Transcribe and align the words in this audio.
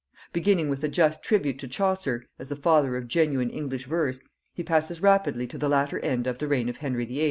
Beginning 0.33 0.67
with 0.67 0.83
a 0.83 0.87
just 0.87 1.21
tribute 1.21 1.59
to 1.59 1.67
Chaucer, 1.67 2.25
as 2.39 2.49
the 2.49 2.55
father 2.55 2.97
of 2.97 3.07
genuine 3.07 3.51
English 3.51 3.85
verse, 3.85 4.23
he 4.51 4.63
passes 4.63 4.99
rapidly 5.03 5.45
to 5.45 5.59
the 5.59 5.69
latter 5.69 5.99
end 5.99 6.25
of 6.25 6.39
the 6.39 6.47
reign 6.47 6.69
of 6.69 6.77
Henry 6.77 7.05
VIII. 7.05 7.19